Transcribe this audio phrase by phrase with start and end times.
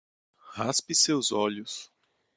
[0.57, 1.91] Raspe seus olhos